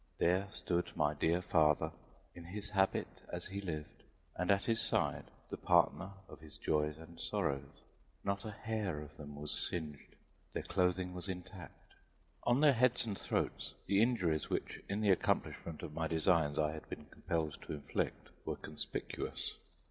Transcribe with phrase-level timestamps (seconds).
[0.17, 1.91] There stood my dear father
[2.33, 4.01] "in his habit as he lived,"
[4.35, 7.83] and at his side the partner of his joys and sorrows.
[8.23, 10.15] Not a hair of them was singed,
[10.53, 11.93] their clothing was intact.
[12.45, 16.71] On their heads and throats the injuries which in the accomplishment of my designs I
[16.71, 19.53] had been compelled to inflict were conspicuous.